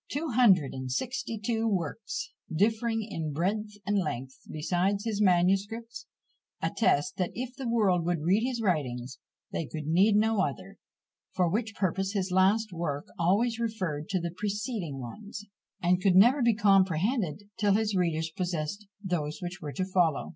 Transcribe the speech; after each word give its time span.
Two 0.11 0.29
hundred 0.29 0.73
and 0.73 0.91
sixty 0.91 1.37
two 1.37 1.67
works, 1.67 2.31
differing 2.51 3.03
in 3.07 3.31
breadth 3.33 3.77
and 3.85 3.99
length, 3.99 4.39
besides 4.49 5.05
his 5.05 5.21
manuscripts, 5.21 6.07
attest, 6.59 7.17
that 7.17 7.29
if 7.35 7.55
the 7.55 7.69
world 7.69 8.03
would 8.03 8.23
read 8.23 8.41
his 8.43 8.61
writings, 8.63 9.19
they 9.51 9.67
could 9.67 9.85
need 9.85 10.15
no 10.15 10.41
other; 10.41 10.77
for 11.35 11.47
which 11.47 11.75
purpose 11.75 12.13
his 12.13 12.31
last 12.31 12.73
work 12.73 13.05
always 13.19 13.59
referred 13.59 14.09
to 14.09 14.19
the 14.19 14.33
preceding 14.35 14.99
ones, 14.99 15.45
and 15.83 16.01
could 16.01 16.15
never 16.15 16.41
be 16.41 16.55
comprehended 16.55 17.43
till 17.59 17.73
his 17.73 17.93
readers 17.95 18.31
possessed 18.31 18.87
those 19.03 19.37
which 19.39 19.61
were 19.61 19.71
to 19.71 19.85
follow. 19.85 20.29